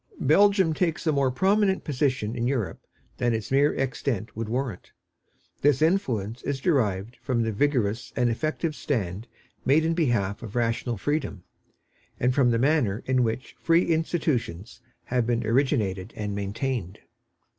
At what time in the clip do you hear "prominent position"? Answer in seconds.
1.29-2.35